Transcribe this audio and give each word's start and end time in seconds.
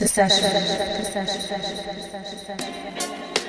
The 0.00 0.08
session. 0.08 0.44
The 0.44 1.04
session. 1.04 1.42
The 1.42 2.56
session. 2.56 3.39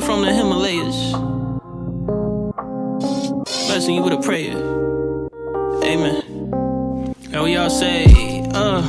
From 0.00 0.22
the 0.22 0.32
Himalayas. 0.32 1.12
Blessing 3.68 3.94
you 3.94 4.02
with 4.02 4.12
a 4.12 4.20
prayer. 4.20 4.56
Amen. 5.84 6.22
And 7.32 7.42
we 7.42 7.56
all 7.56 7.70
say, 7.70 8.04
uh, 8.52 8.82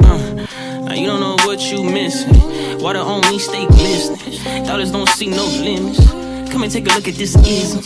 uh, 0.00 0.46
now 0.84 0.94
you 0.94 1.06
don't 1.06 1.20
know 1.20 1.36
what 1.46 1.60
you 1.70 1.82
missing. 1.82 2.34
Why 2.80 2.94
on 2.94 3.24
only 3.24 3.38
stay 3.38 3.66
glistening. 3.66 4.64
Dollars 4.64 4.90
don't 4.90 5.08
see 5.08 5.28
no 5.28 5.44
limits. 5.44 6.04
Come 6.50 6.64
and 6.64 6.72
take 6.72 6.86
a 6.86 6.94
look 6.94 7.08
at 7.08 7.14
this 7.14 7.34
ism. 7.36 7.84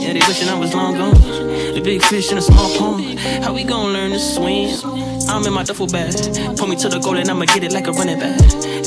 Yeah, 0.00 0.14
they 0.14 0.20
wishing 0.26 0.48
I 0.48 0.58
was 0.58 0.74
long 0.74 0.96
gone. 0.96 1.14
The 1.14 1.80
big 1.82 2.02
fish 2.02 2.32
in 2.32 2.38
a 2.38 2.42
small 2.42 2.76
pond. 2.78 3.18
How 3.44 3.52
we 3.52 3.64
gon' 3.64 3.92
learn 3.92 4.10
to 4.12 4.18
swim? 4.18 5.11
I'm 5.28 5.46
in 5.46 5.52
my 5.52 5.62
duffel 5.62 5.86
bag. 5.86 6.12
Pull 6.56 6.68
me 6.68 6.76
to 6.76 6.88
the 6.88 6.98
goal 6.98 7.16
and 7.16 7.28
I'ma 7.28 7.44
get 7.46 7.64
it 7.64 7.72
like 7.72 7.86
a 7.86 7.92
running 7.92 8.18
back. 8.18 8.38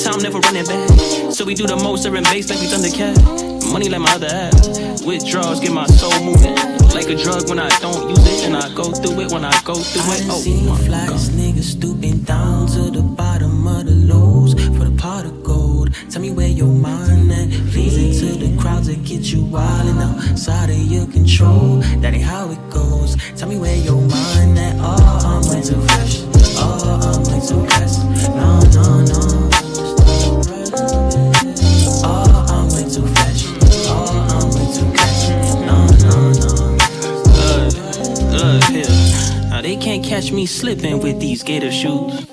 Time 0.04 0.22
never 0.22 0.40
running 0.40 0.66
back. 0.66 0.90
So 1.32 1.46
we 1.46 1.54
do 1.56 1.66
the 1.68 1.76
most, 1.76 2.06
in 2.06 2.14
base 2.14 2.50
like 2.50 2.60
we 2.60 2.68
Thundercat. 2.68 3.72
Money 3.72 3.90
like 3.90 4.02
my 4.02 4.14
other 4.14 4.30
half. 4.30 5.06
Withdrawals 5.06 5.60
get 5.60 5.72
my 5.72 5.86
soul 5.88 6.14
moving. 6.24 6.56
Like 6.94 7.10
a 7.10 7.16
drug 7.16 7.50
when 7.50 7.60
I 7.60 7.70
don't 7.80 8.10
use 8.10 8.26
it. 8.26 8.46
And 8.46 8.56
I 8.56 8.74
go 8.74 8.92
through 8.92 9.22
it 9.22 9.32
when 9.32 9.44
I 9.44 9.52
go 9.64 9.76
through 9.76 10.14
it. 10.14 10.24
Oh, 10.30 10.40
see 10.40 10.62
my 10.64 10.78
flyest 10.80 11.32
niggas 11.32 11.76
stooping 11.76 12.20
down 12.20 12.68
to 12.68 12.90
the 12.92 13.02
bottom 13.02 13.68
of 13.68 13.86
the 13.86 13.92
lows 13.92 14.54
for 14.54 14.86
the 14.86 14.96
pot 14.98 15.26
of 15.26 15.44
gold. 15.44 15.94
Tell 16.10 16.22
me 16.22 16.32
where 16.32 16.48
your 16.48 16.68
mind 16.68 17.32
at. 17.32 17.50
Pleasing 17.72 18.14
to 18.20 18.38
the 18.38 18.62
crowds 18.62 18.88
that 18.88 19.04
get 19.04 19.22
you 19.34 19.44
wildin' 19.44 20.02
outside 20.02 20.70
of 20.70 20.78
your 20.78 21.08
control. 21.08 21.78
That 22.02 22.14
ain't 22.14 22.24
how 22.24 22.52
it 22.52 22.70
goes. 22.70 23.18
Tell 23.36 23.50
me 23.50 23.58
where 23.58 23.76
your 23.76 24.02
mind 24.02 24.58
at. 24.58 24.76
Oh, 24.80 25.20
I'm 25.26 25.50
way 25.50 25.62
too 25.62 25.82
fresh. 25.88 26.35
I'm 27.02 27.24
way 27.24 27.40
too. 27.46 27.62
No, 28.36 28.60
no, 28.76 28.86
no. 29.06 29.20
Oh, 32.04 32.46
I'm 32.50 32.68
way 32.70 32.86
too 32.90 33.06
fresh. 33.08 33.42
Oh, 33.88 34.28
I'm 34.32 34.48
way 34.56 34.68
too 34.76 34.88
cash. 34.96 35.22
No, 35.66 35.78
no, 36.04 36.16
no. 36.42 36.50
Here. 38.68 38.92
Now 39.50 39.62
they 39.62 39.76
can't 39.78 40.04
catch 40.04 40.32
me 40.32 40.46
slipping 40.46 41.00
with 41.00 41.20
these 41.20 41.44
gator 41.44 41.72
shoes. 41.72 42.26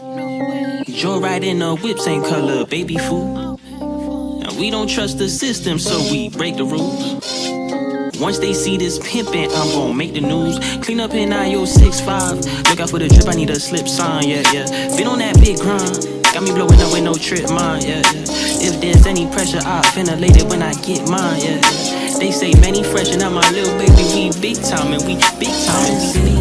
Joyride 0.86 1.44
in 1.44 1.58
the 1.60 1.74
whip, 1.76 1.98
same 1.98 2.22
color, 2.22 2.64
baby 2.66 2.96
food. 2.96 3.58
And 3.80 4.58
we 4.58 4.70
don't 4.70 4.88
trust 4.88 5.18
the 5.18 5.28
system, 5.28 5.78
so 5.78 5.98
we 6.10 6.28
break 6.28 6.56
the 6.56 6.64
rules. 6.64 7.41
Once 8.20 8.38
they 8.38 8.52
see 8.52 8.76
this 8.76 8.98
pimpin', 8.98 9.50
I'm 9.54 9.68
gon' 9.72 9.96
make 9.96 10.12
the 10.12 10.20
news. 10.20 10.58
Clean 10.84 11.00
up 11.00 11.14
in 11.14 11.32
IO 11.32 11.64
65. 11.64 12.38
Look 12.68 12.80
out 12.80 12.90
for 12.90 12.98
the 12.98 13.08
drip, 13.08 13.28
I 13.28 13.34
need 13.34 13.50
a 13.50 13.58
slip 13.58 13.88
sign, 13.88 14.28
yeah, 14.28 14.42
yeah. 14.52 14.66
Been 14.96 15.06
on 15.06 15.18
that 15.18 15.40
big 15.40 15.58
grind. 15.58 16.08
Got 16.32 16.42
me 16.44 16.52
blowing 16.52 16.80
up 16.80 16.92
with 16.92 17.04
no 17.04 17.14
trip, 17.14 17.48
mine, 17.50 17.82
yeah, 17.82 18.02
yeah. 18.12 18.24
If 18.64 18.80
there's 18.80 19.06
any 19.06 19.26
pressure, 19.26 19.60
I'll 19.64 19.82
ventilate 19.92 20.36
it 20.36 20.44
when 20.44 20.62
I 20.62 20.72
get 20.82 21.08
mine, 21.08 21.40
yeah, 21.40 21.60
yeah. 21.60 22.18
They 22.18 22.30
say 22.30 22.52
many 22.60 22.82
fresh, 22.84 23.12
and 23.12 23.22
I'm 23.22 23.34
my 23.34 23.50
little 23.50 23.76
baby, 23.78 24.30
we 24.30 24.40
big 24.40 24.62
time, 24.62 24.92
and 24.92 25.02
we 25.04 25.16
big 25.38 25.54
time. 25.66 26.31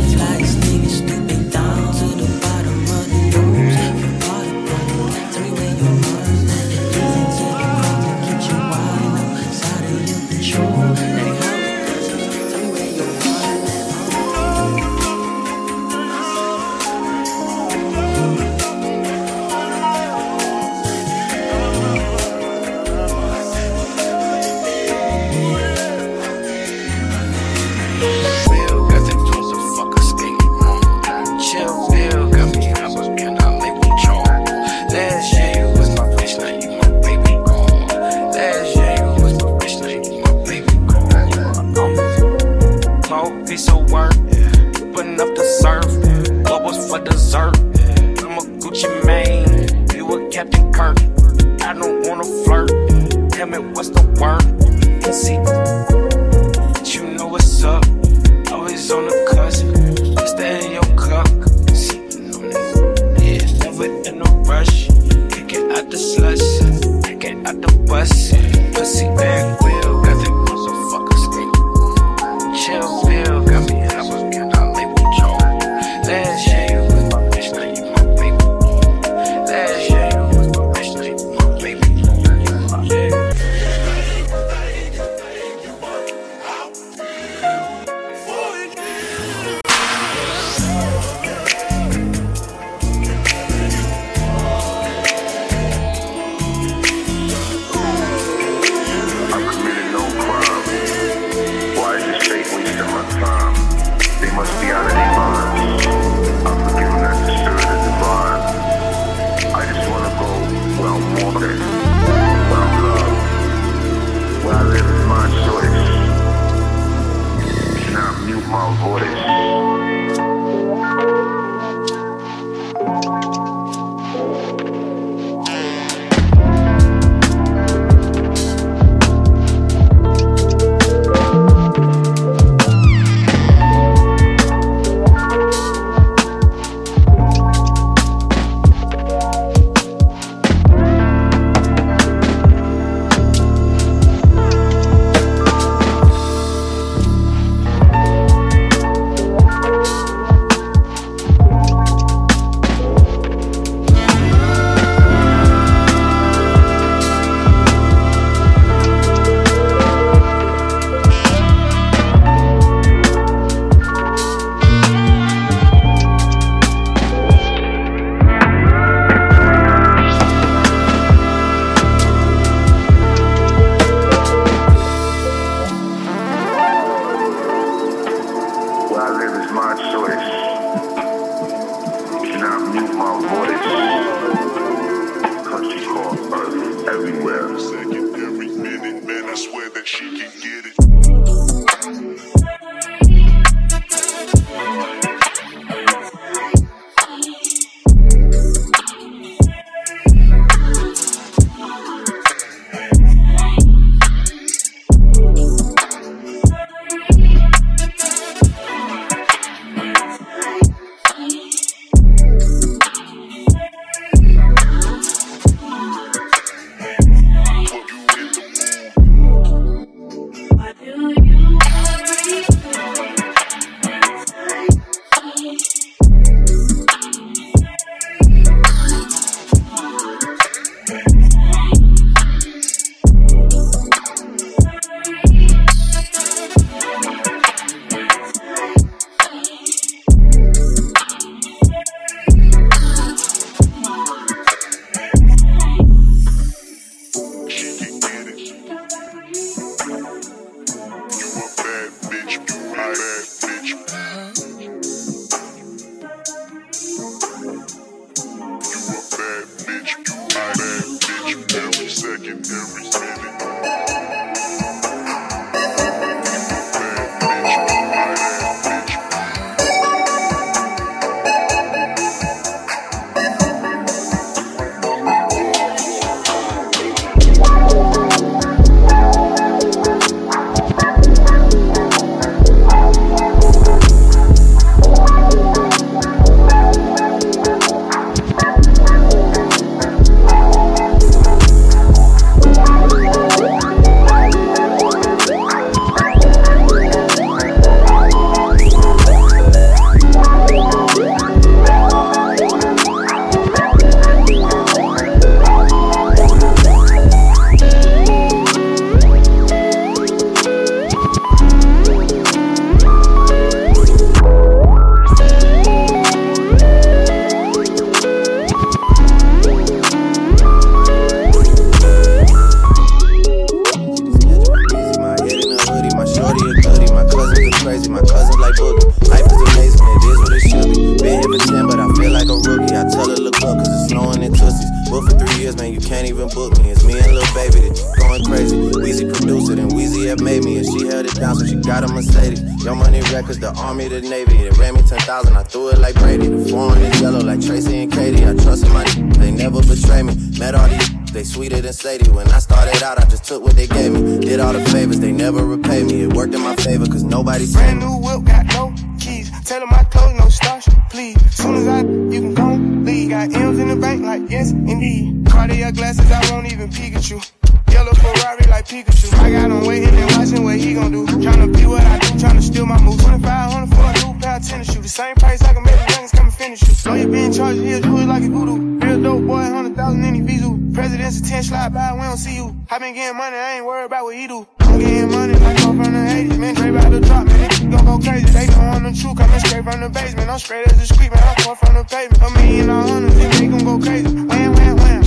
Visa. 381.12 381.22
President's 381.22 381.30
attention 381.30 381.50
slide 381.50 381.74
by, 381.74 381.94
we 381.94 382.02
don't 382.02 382.18
see 382.18 382.36
you. 382.36 382.56
I 382.70 382.80
been 382.80 382.94
getting 382.94 383.18
money, 383.18 383.36
I 383.36 383.58
ain't 383.58 383.66
worried 383.66 383.86
about 383.86 384.04
what 384.06 384.16
he 384.16 384.28
do. 384.28 384.48
I'm 384.60 384.80
getting 384.80 385.12
money 385.12 385.34
like 385.34 385.60
I'm 385.60 385.84
from 385.84 385.94
the 385.94 386.00
80s, 386.00 386.38
man. 386.40 386.56
Straight 386.56 386.70
about 386.70 386.90
to 386.90 387.00
drop, 387.02 387.26
man. 387.28 387.72
Gon' 387.72 387.86
go 387.86 388.00
crazy. 388.00 388.26
They 388.26 388.48
don't 388.48 388.68
want 388.68 388.84
the 388.84 389.02
truth, 389.02 389.18
coming 389.18 389.40
straight 389.40 389.64
from 389.64 389.82
the 389.82 389.90
basement. 389.90 390.30
I'm 390.30 390.40
straight 390.40 390.68
as 390.68 390.82
a 390.82 390.94
street, 390.94 391.12
man. 391.12 391.24
I'm 391.24 391.36
coming 391.36 391.56
from 391.58 391.74
the 391.76 391.84
pavement. 391.84 392.22
A 392.24 392.30
million 392.40 392.70
all 392.70 392.88
hundreds, 392.88 393.40
they 393.40 393.48
gon' 393.48 393.64
go 393.64 393.80
crazy. 393.80 394.08
Wham, 394.08 394.54
wham, 394.56 394.76
wham. 394.78 395.02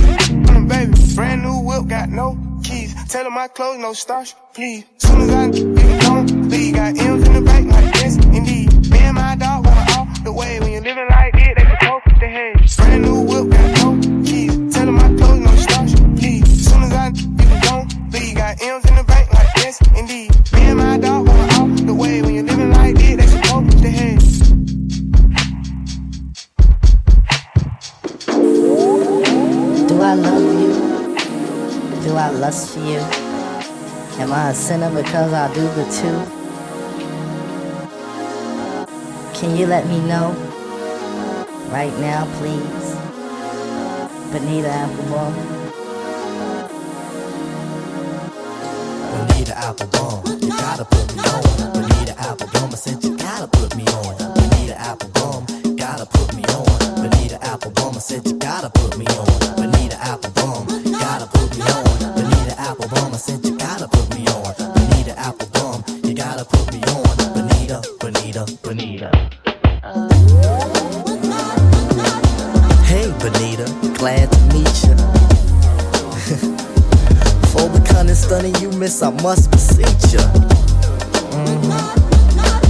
On 0.49 0.67
the 0.67 0.73
baby. 0.73 1.15
Brand 1.15 1.43
new 1.43 1.59
whip, 1.61 1.87
got 1.87 2.09
no 2.09 2.37
keys. 2.63 2.93
Tell 3.09 3.23
them 3.23 3.33
my 3.33 3.47
clothes, 3.47 3.79
no 3.79 3.93
starch, 3.93 4.35
please. 4.53 4.85
Soon 4.97 5.21
as 5.21 5.29
I 5.29 5.45
you 5.47 5.73
don't 5.99 6.49
leave, 6.49 6.75
got 6.75 6.97
M's 6.97 7.27
in 7.27 7.33
the 7.33 7.41
bank, 7.41 7.71
like 7.71 7.95
yes, 7.95 8.15
indeed. 8.17 8.91
Me 8.91 8.99
and 8.99 9.15
my 9.15 9.35
dog 9.35 9.65
went 9.65 9.97
all 9.97 10.07
the 10.23 10.31
way. 10.31 10.59
When 10.59 10.71
you're 10.71 10.81
living 10.81 11.07
like 11.09 11.33
it, 11.35 11.57
they 11.57 11.63
can 11.63 11.77
go 11.81 12.01
the 12.19 12.27
head. 12.27 12.54
Got 18.45 18.61
M's 18.61 18.85
in 18.85 18.95
the 18.95 19.03
bank, 19.03 19.33
like 19.33 19.97
indeed. 19.97 20.29
Me 20.53 20.61
and 20.69 20.77
my 20.77 20.99
dog 20.99 21.27
all 21.27 21.65
the 21.65 21.91
way. 21.91 22.21
When 22.21 22.35
you're 22.35 22.43
living 22.43 22.69
like 22.69 22.95
this, 22.95 23.33
go 23.49 23.61
the. 23.61 24.19
Do 29.87 29.99
I 29.99 30.13
love 30.13 30.43
you? 30.61 30.73
Do 32.03 32.15
I 32.15 32.29
lust 32.29 32.75
for 32.75 32.81
you? 32.81 32.99
Am 34.21 34.31
I 34.31 34.51
a 34.51 34.53
sinner 34.53 34.91
because 34.91 35.33
I 35.33 35.51
do 35.55 35.61
the 35.61 35.85
two? 35.97 36.19
Can 39.39 39.57
you 39.57 39.65
let 39.65 39.87
me 39.87 39.99
know? 40.01 40.35
Right 41.71 41.97
now, 41.97 42.27
please. 42.37 42.95
Bonita 44.31 44.69
Applebum. 44.69 45.54
Bonita 49.55 49.73
Applebum, 49.73 50.41
you 50.41 50.49
gotta 50.49 50.85
put 50.85 51.15
me 51.15 51.23
on. 51.23 51.71
Bonita 51.73 52.13
Applebum, 52.13 52.73
I 52.73 52.75
said 52.75 53.03
you 53.03 53.17
gotta 53.17 53.47
put 53.47 53.75
me 53.75 53.85
on. 53.87 54.17
Bonita 54.17 54.73
Applebum, 54.73 55.77
gotta 55.77 56.05
put 56.05 56.35
me 56.35 56.43
on. 56.43 56.65
Bonita 56.95 57.37
Applebum, 57.39 57.95
I 57.95 57.99
said 57.99 58.27
you 58.27 58.37
gotta 58.37 58.69
put 58.69 58.97
me 58.97 59.05
on. 59.07 59.55
Bonita 59.55 59.95
Applebum, 59.95 60.91
gotta 60.91 61.27
put 61.27 61.57
me 61.57 61.63
on. 61.63 61.99
Bonita 62.15 62.55
Applebum, 62.57 63.13
I 63.13 63.17
said 63.17 63.45
you 63.45 63.57
gotta 63.57 63.87
put 63.87 64.09
me 64.13 64.27
on. 64.27 64.53
Bonita 64.57 65.13
Applebum, 65.13 66.05
you 66.05 66.13
gotta 66.13 66.43
put 66.43 66.73
me 66.73 66.81
on. 66.91 67.15
Bonita, 67.33 67.81
Bonita, 67.99 68.45
Bonita. 68.61 69.09
Hey, 72.83 73.09
Bonita, 73.19 73.97
glad 73.97 74.34
stunning 78.25 78.55
you 78.55 78.71
miss, 78.79 79.03
I 79.03 79.11
must 79.21 79.51
beseech 79.51 80.13
you. 80.13 80.25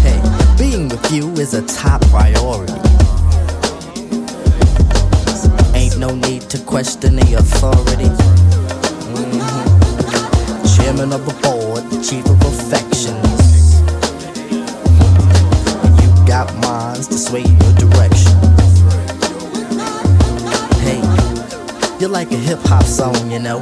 Hey, 0.04 0.20
being 0.58 0.90
with 0.90 1.12
you 1.14 1.32
is 1.36 1.54
a 1.54 1.62
top 1.66 2.02
priority. 2.12 2.74
Ain't 5.74 5.98
no 5.98 6.14
need 6.14 6.42
to 6.50 6.58
question 6.60 7.16
the 7.16 7.36
authority. 7.36 8.12
Mhm. 9.16 9.40
Chairman 10.76 11.14
of 11.14 11.26
the 11.26 11.36
board, 11.44 11.90
the 11.90 12.04
chief 12.04 12.26
of 12.26 12.42
affections. 12.52 13.80
You 16.02 16.10
got 16.28 16.54
minds 16.68 17.08
to 17.08 17.18
sway 17.18 17.44
your 17.44 17.74
direction. 17.84 18.36
Hey, 20.84 21.02
you're 22.00 22.16
like 22.20 22.30
a 22.34 22.42
hip 22.48 22.60
hop 22.68 22.84
song, 22.84 23.32
you 23.32 23.40
know. 23.40 23.62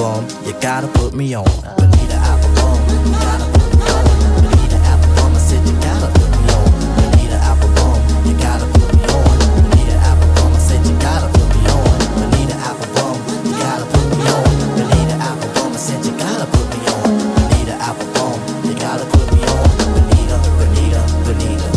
Applebum, 0.00 0.24
you 0.46 0.54
gotta 0.62 0.88
put 0.88 1.12
me 1.12 1.34
on. 1.34 1.44
Bonita 1.44 2.16
Applebum, 2.24 2.80
you 2.88 3.12
gotta 3.20 3.44
put 3.52 3.68
me 3.76 3.84
on. 3.84 4.04
Bonita 4.40 4.78
Applebum, 4.88 5.28
I 5.28 5.38
said 5.38 5.60
you 5.68 5.76
gotta 5.76 6.08
put 6.16 6.30
me 6.40 6.48
on. 6.56 6.72
Bonita 6.96 7.36
Applebum, 7.44 8.00
you 8.24 8.32
gotta 8.40 8.64
put 8.72 8.88
me 8.96 9.04
on. 9.12 9.36
Bonita 9.60 10.00
Applebum, 10.08 10.56
I 10.56 10.58
said 10.58 10.80
you 10.88 10.96
gotta 11.04 11.28
put 11.28 11.52
me 11.52 11.60
on. 11.68 11.84
Bonita 12.16 12.56
Applebum, 12.64 13.16
you 13.44 13.52
gotta 13.60 13.84
put 13.92 14.08
me 14.16 14.24
on. 14.24 14.48
Bonita 14.72 15.20
Applebum, 15.20 15.68
I 15.68 15.76
said 15.76 16.00
you 16.06 16.16
gotta 16.16 16.46
put 16.48 16.64
me 16.72 16.80
on. 16.96 17.12
Bonita 17.36 17.76
Applebum, 17.84 18.40
you 18.64 18.72
gotta 18.80 19.04
put 19.04 19.28
me 19.36 19.40
on. 19.52 19.68
Bonita, 19.92 20.36
Bonita, 20.56 21.00
Bonita. 21.28 21.68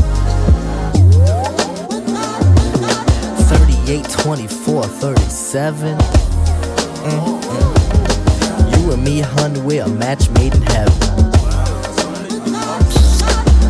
38, 3.51 4.07
24, 4.07 4.87
37. 4.87 6.12
Hun, 9.43 9.65
we're 9.65 9.83
a 9.83 9.89
match 9.89 10.29
made 10.29 10.55
in 10.55 10.61
heaven. 10.61 10.93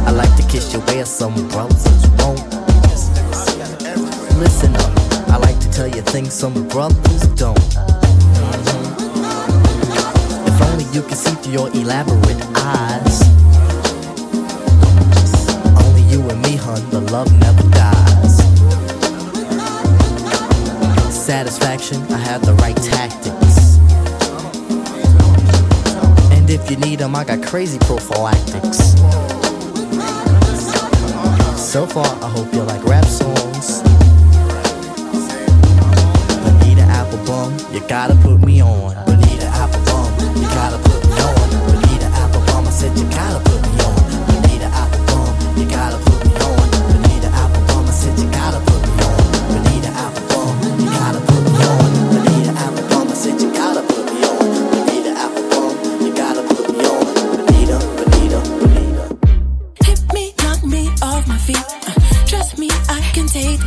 I 0.06 0.12
like 0.12 0.36
to 0.36 0.44
kiss 0.48 0.72
you 0.72 0.80
where 0.82 1.04
some 1.04 1.34
brothers 1.48 2.08
won't. 2.20 2.46
Listen 4.38 4.76
up, 4.76 4.92
I 5.30 5.38
like 5.38 5.60
to 5.62 5.72
tell 5.72 5.88
you 5.88 6.04
things 6.04 6.32
some 6.32 6.68
brothers 6.68 7.26
don't. 7.30 7.58
If 10.46 10.62
only 10.62 10.86
you 10.94 11.02
could 11.02 11.18
see 11.18 11.34
through 11.42 11.54
your 11.54 11.70
elaborate 11.70 12.44
eyes. 12.56 13.24
Only 15.84 16.04
you 16.04 16.22
and 16.30 16.40
me, 16.44 16.56
hun, 16.56 16.88
the 16.92 17.02
love 17.12 17.34
never 17.40 17.64
dies. 17.72 18.38
Satisfaction, 21.12 22.00
I 22.14 22.18
have 22.18 22.46
the 22.46 22.54
right 22.62 22.78
tactics. 22.78 23.33
If 26.54 26.70
you 26.70 26.78
need 26.78 27.00
them, 27.00 27.16
I 27.16 27.24
got 27.24 27.42
crazy 27.44 27.80
prophylactics. 27.80 28.94
So 31.60 31.88
far, 31.88 32.06
I 32.24 32.30
hope 32.30 32.54
you 32.54 32.62
like 32.62 32.84
rap 32.86 33.06
songs. 33.06 33.82
Bonita 36.44 36.84
Applebum, 36.84 37.74
you 37.74 37.82
gotta 37.88 38.16
put 38.16 38.40
me 38.42 38.62
on. 38.62 39.03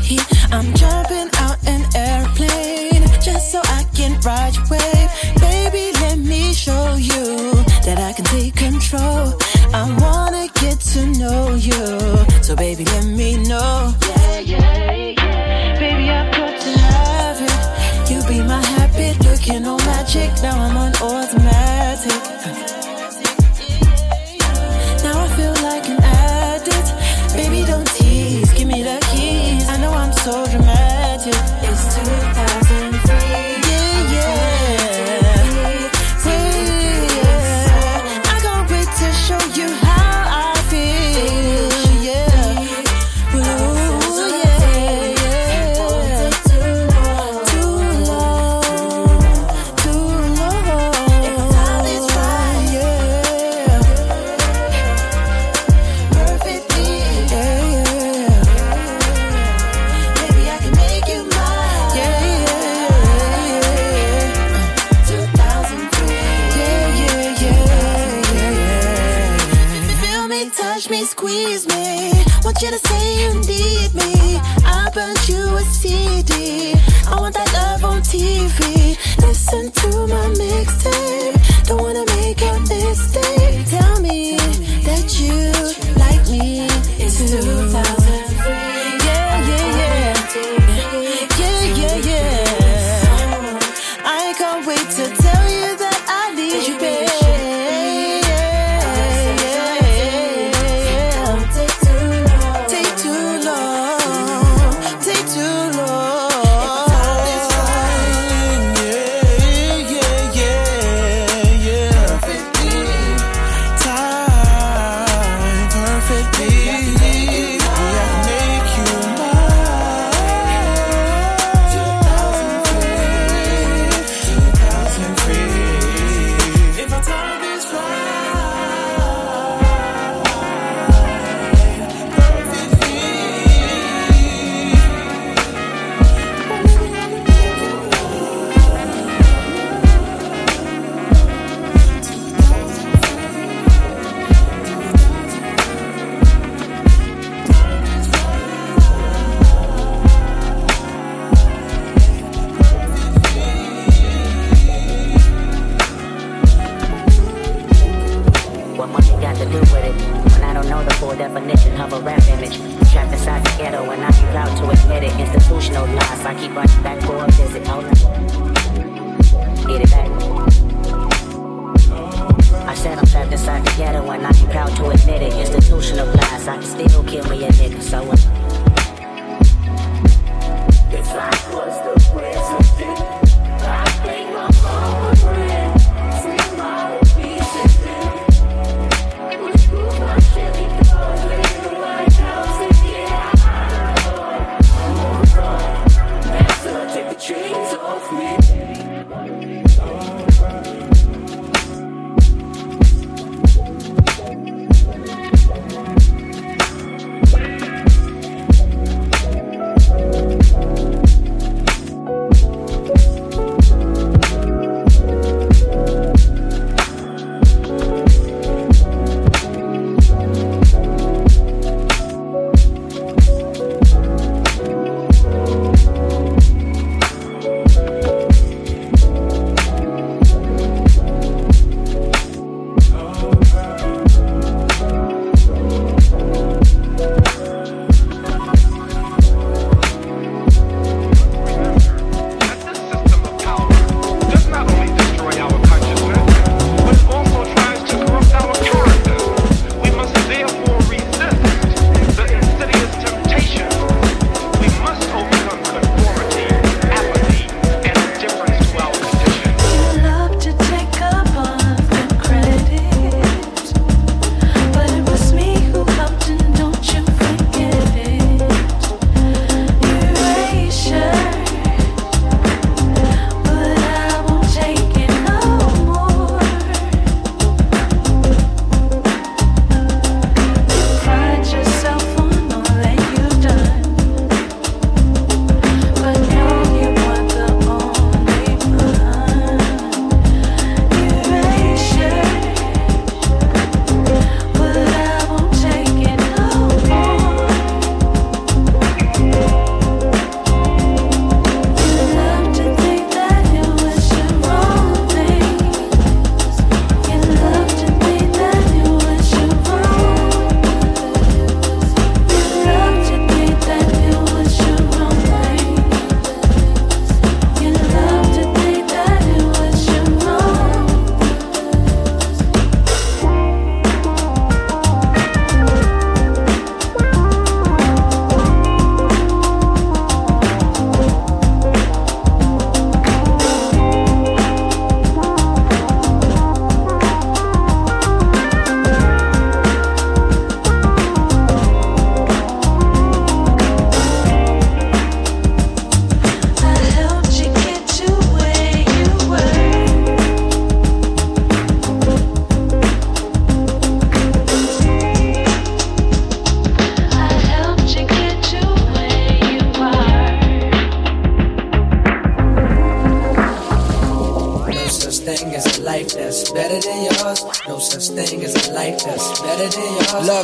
heat. 0.07 0.25
I'm 0.53 0.73
jumping 0.75 1.29
out 1.45 1.59
an 1.67 1.83
airplane 1.95 3.03
just 3.21 3.51
so 3.53 3.61
I 3.65 3.85
can 3.95 4.19
ride 4.21 4.55
your 4.55 4.67
wave. 4.71 5.11
Baby, 5.41 5.85
let 6.01 6.19
me 6.19 6.53
show 6.55 6.95
you 6.95 7.53
that 7.87 7.99
I 7.99 8.13
can 8.13 8.25
take 8.27 8.55
control. 8.55 9.35
I 9.75 9.83
wanna 10.03 10.47
get 10.63 10.79
to 10.95 11.07
know 11.21 11.55
you, 11.55 11.83
so 12.43 12.55
baby, 12.55 12.85
let 12.85 13.07
me 13.07 13.37
know. 13.51 13.95
Yeah, 14.09 14.39
yeah, 14.39 14.93
yeah. 15.19 15.79
Baby, 15.79 16.11
I've 16.11 16.33
got 16.33 16.55
to 16.61 16.71
have 16.87 17.39
it. 17.51 18.11
You 18.11 18.19
be 18.29 18.41
my 18.47 18.63
habit, 18.75 19.19
looking 19.25 19.67
all 19.67 19.79
magic. 19.79 20.31
Now 20.43 20.57
I'm 20.67 20.76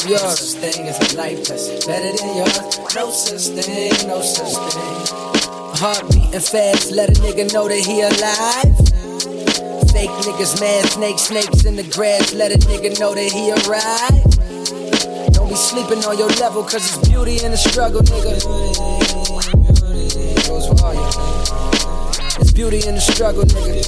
Love 0.02 0.10
yours. 0.10 0.38
Such 0.40 0.60
thing 0.60 0.88
as 0.88 0.98
a 0.98 1.16
life 1.16 1.46
that's 1.46 1.86
better 1.86 2.16
than 2.16 2.36
yours. 2.36 2.94
No 2.94 3.10
such 3.10 3.54
thing, 3.54 4.08
no 4.08 4.20
such 4.20 4.54
thing. 4.74 5.16
Heart 5.78 6.10
beating 6.10 6.40
fast, 6.40 6.90
let 6.90 7.10
a 7.10 7.12
nigga 7.20 7.52
know 7.52 7.68
that 7.68 7.78
he 7.78 8.00
alive. 8.02 8.74
Fake 9.92 10.10
niggas, 10.26 10.60
mad 10.60 10.86
snakes, 10.86 11.22
snakes 11.22 11.64
in 11.64 11.76
the 11.76 11.84
grass, 11.84 12.32
let 12.34 12.50
a 12.50 12.58
nigga 12.66 12.98
know 12.98 13.14
that 13.14 13.30
he 13.30 13.52
arrived. 13.52 15.34
Don't 15.34 15.48
be 15.48 15.54
sleeping 15.54 16.04
on 16.04 16.18
your 16.18 16.30
level, 16.40 16.64
cause 16.64 16.84
it's 16.84 17.08
beauty 17.08 17.44
in 17.44 17.52
the 17.52 17.56
struggle, 17.56 18.02
nigga. 18.02 18.42
It's 22.40 22.50
beauty 22.50 22.88
in 22.88 22.96
the 22.96 23.00
struggle, 23.00 23.44
nigga. 23.44 23.82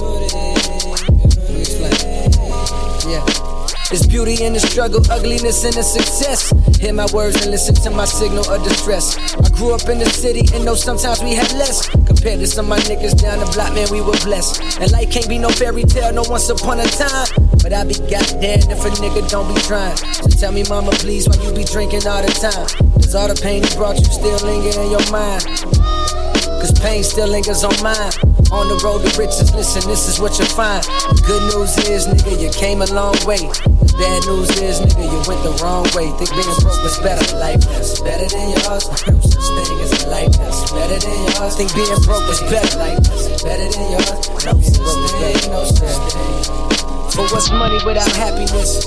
Yeah. 3.11 3.53
There's 3.94 4.09
beauty 4.09 4.42
in 4.42 4.54
the 4.54 4.59
struggle, 4.59 4.98
ugliness 5.09 5.62
in 5.62 5.70
the 5.70 5.85
success. 5.85 6.50
Hear 6.83 6.92
my 6.92 7.07
words 7.14 7.37
and 7.37 7.52
listen 7.52 7.76
to 7.76 7.90
my 7.90 8.07
signal 8.07 8.42
of 8.50 8.64
distress. 8.64 9.14
I 9.38 9.48
grew 9.54 9.72
up 9.72 9.88
in 9.88 10.00
the 10.00 10.11
city 10.11 10.42
and 10.52 10.64
know 10.64 10.74
sometimes 10.74 11.22
we 11.22 11.30
had 11.30 11.46
less. 11.52 11.87
Compared 12.02 12.40
to 12.40 12.46
some 12.48 12.66
of 12.66 12.70
my 12.70 12.78
niggas 12.90 13.14
down 13.22 13.38
the 13.38 13.46
block, 13.54 13.72
man, 13.72 13.87
we 13.92 14.00
were 14.00 14.18
blessed. 14.26 14.83
And 14.83 14.90
life 14.90 15.12
can't 15.12 15.28
be 15.28 15.38
no 15.38 15.48
fairy 15.48 15.85
tale, 15.85 16.12
no 16.12 16.24
once 16.26 16.50
upon 16.50 16.80
a 16.80 16.87
time. 16.90 17.30
But 17.62 17.72
I 17.72 17.87
be 17.87 17.94
goddamn 18.11 18.66
if 18.66 18.83
a 18.83 18.90
nigga 18.98 19.30
don't 19.30 19.46
be 19.54 19.61
trying. 19.62 19.94
So 19.94 20.26
tell 20.26 20.50
me, 20.50 20.64
mama, 20.68 20.90
please, 20.98 21.28
why 21.28 21.38
you 21.46 21.54
be 21.54 21.62
drinking 21.62 22.02
all 22.02 22.18
the 22.18 22.35
time? 22.35 22.66
Does 22.98 23.14
all 23.14 23.28
the 23.28 23.38
pain 23.38 23.62
he 23.62 23.70
brought 23.78 23.94
you 23.94 24.11
still 24.11 24.42
linger 24.42 24.74
in 24.74 24.90
your 24.90 25.07
mind? 25.14 25.46
Cause 26.59 26.74
pain 26.80 27.04
still 27.04 27.28
lingers 27.28 27.62
on 27.62 27.78
mine. 27.78 28.11
On 28.50 28.68
the 28.68 28.80
road 28.83 29.07
to 29.07 29.11
riches, 29.18 29.54
listen, 29.54 29.87
this 29.88 30.09
is 30.09 30.18
what 30.18 30.38
you 30.38 30.46
find. 30.46 30.83
The 30.83 31.22
good 31.26 31.42
news 31.54 31.76
is, 31.87 32.07
nigga, 32.07 32.40
you 32.40 32.50
came 32.50 32.83
a 32.83 32.87
long 32.90 33.14
way. 33.26 33.38
Bad 33.94 34.26
news 34.26 34.50
is, 34.59 34.80
nigga, 34.83 35.07
you 35.07 35.20
went 35.30 35.38
the 35.46 35.54
wrong 35.62 35.87
way. 35.94 36.11
Think 36.18 36.35
being 36.35 36.50
broke 36.66 36.83
was 36.83 36.98
better. 36.98 37.22
Life 37.38 37.62
that's 37.62 38.00
better 38.02 38.26
than 38.26 38.50
yours. 38.50 38.90
Such 38.90 39.46
thing 39.54 40.11
life 40.11 40.35
that's 40.35 40.70
better 40.74 40.98
than 40.98 41.18
yours. 41.30 41.54
Think 41.54 41.70
being 41.78 42.02
broke 42.02 42.26
was 42.26 42.42
better. 42.50 42.74
Life 42.78 42.98
that's 43.07 43.42
better 43.46 43.68
than 43.70 43.87
yours. 43.94 44.18
Such 44.42 44.59
thing. 45.22 46.35
For 47.14 47.22
what's 47.30 47.50
money 47.54 47.78
without 47.87 48.11
happiness? 48.18 48.87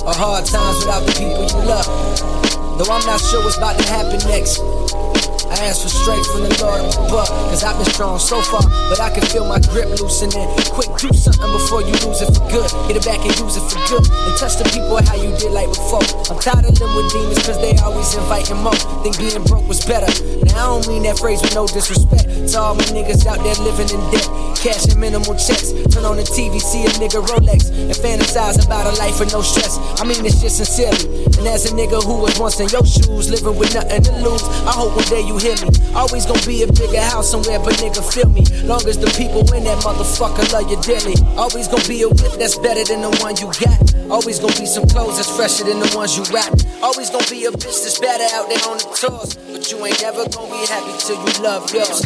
Or 0.00 0.16
hard 0.16 0.46
times 0.48 0.80
without 0.80 1.04
the 1.04 1.12
people 1.20 1.44
you 1.44 1.60
love? 1.68 1.84
Though 2.80 2.88
I'm 2.88 3.04
not 3.04 3.20
sure 3.20 3.44
what's 3.44 3.58
about 3.58 3.76
to 3.76 3.84
happen 3.84 4.24
next. 4.24 4.56
I 5.54 5.70
for 5.70 5.86
strength 5.86 6.26
from 6.34 6.42
the 6.42 6.54
Lord 6.58 6.82
above, 6.98 7.30
cause 7.46 7.62
I've 7.62 7.78
been 7.78 7.86
strong 7.86 8.18
so 8.18 8.42
far, 8.42 8.62
but 8.90 8.98
I 8.98 9.10
can 9.14 9.22
feel 9.30 9.46
my 9.46 9.62
grip 9.70 9.86
loosening. 10.02 10.50
Quick, 10.74 10.90
do 10.98 11.14
something 11.14 11.50
before 11.54 11.78
you 11.78 11.94
lose 12.02 12.26
it 12.26 12.34
for 12.34 12.42
good. 12.50 12.66
Get 12.90 12.98
it 12.98 13.06
back 13.06 13.22
and 13.22 13.30
use 13.38 13.54
it 13.54 13.62
for 13.70 13.78
good. 13.86 14.02
And 14.02 14.34
touch 14.34 14.58
the 14.58 14.66
people 14.74 14.98
how 14.98 15.14
you 15.14 15.30
did 15.38 15.54
like 15.54 15.70
before. 15.70 16.02
I'm 16.26 16.42
tired 16.42 16.66
of 16.66 16.74
them 16.74 16.90
with 16.98 17.06
demons, 17.14 17.38
cause 17.46 17.58
they 17.62 17.78
always 17.86 18.10
inviting 18.18 18.58
more. 18.66 18.74
Think 19.06 19.14
being 19.14 19.38
broke 19.46 19.70
was 19.70 19.78
better. 19.86 20.10
Now 20.50 20.58
I 20.58 20.82
don't 20.82 20.88
mean 20.90 21.06
that 21.06 21.22
phrase 21.22 21.38
with 21.38 21.54
no 21.54 21.70
disrespect. 21.70 22.26
To 22.50 22.58
all 22.58 22.74
my 22.74 22.84
niggas 22.90 23.22
out 23.30 23.38
there 23.46 23.54
living 23.62 23.94
in 23.94 24.02
debt, 24.10 24.26
cashing 24.58 24.98
minimal 24.98 25.38
checks. 25.38 25.70
Turn 25.94 26.02
on 26.02 26.18
the 26.18 26.26
TV, 26.26 26.58
see 26.58 26.82
a 26.82 26.90
nigga 26.98 27.22
Rolex, 27.22 27.70
and 27.70 27.94
fantasize 27.94 28.58
about 28.58 28.90
a 28.90 28.94
life 28.98 29.22
with 29.22 29.30
no 29.30 29.40
stress. 29.40 29.78
I 30.00 30.04
mean 30.04 30.22
this 30.26 30.42
shit 30.42 30.50
sincerely. 30.50 31.30
And 31.38 31.46
as 31.46 31.70
a 31.70 31.74
nigga 31.74 32.02
who 32.02 32.20
was 32.20 32.38
once 32.38 32.58
in 32.58 32.68
your 32.74 32.84
shoes, 32.84 33.30
living 33.30 33.56
with 33.56 33.74
nothing 33.74 34.02
to 34.02 34.12
lose, 34.18 34.42
I 34.66 34.72
hope 34.74 34.96
one 34.96 35.06
day 35.06 35.22
you 35.22 35.38
hear 35.44 35.56
me. 35.60 35.68
Always 35.92 36.24
gonna 36.24 36.40
be 36.46 36.62
a 36.62 36.66
bigger 36.72 37.04
house 37.12 37.30
somewhere, 37.30 37.60
but 37.60 37.74
nigga, 37.76 38.00
feel 38.00 38.28
me. 38.32 38.42
Long 38.64 38.80
as 38.88 38.96
the 38.96 39.12
people 39.12 39.44
in 39.52 39.64
that 39.64 39.78
motherfucker 39.84 40.48
love 40.52 40.70
you 40.70 40.80
dearly. 40.80 41.14
Always 41.36 41.68
gonna 41.68 41.84
be 41.84 42.00
a 42.02 42.08
whip 42.08 42.40
that's 42.40 42.56
better 42.56 42.82
than 42.84 43.04
the 43.04 43.12
one 43.20 43.36
you 43.36 43.52
got. 43.60 43.76
Always 44.08 44.40
gonna 44.40 44.56
be 44.56 44.64
some 44.64 44.88
clothes 44.88 45.16
that's 45.20 45.28
fresher 45.28 45.64
than 45.64 45.80
the 45.80 45.90
ones 45.94 46.16
you 46.16 46.24
rock. 46.32 46.52
Always 46.82 47.10
gonna 47.10 47.28
be 47.28 47.44
a 47.44 47.52
bitch 47.52 47.84
that's 47.84 48.00
better 48.00 48.24
out 48.32 48.48
there 48.48 48.64
on 48.64 48.80
the 48.80 48.88
tours. 48.96 49.36
But 49.36 49.70
you 49.70 49.84
ain't 49.84 50.00
never 50.00 50.24
gonna 50.32 50.48
be 50.48 50.64
happy 50.64 50.96
till 51.04 51.20
you 51.20 51.32
love 51.44 51.68
yours. 51.72 52.00